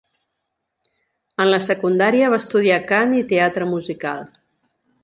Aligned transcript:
En 1.45 1.49
la 1.51 1.59
secundària 1.67 2.33
va 2.35 2.41
estudiar 2.45 2.83
cant 2.95 3.17
i 3.21 3.25
teatre 3.35 3.71
musical. 3.77 4.29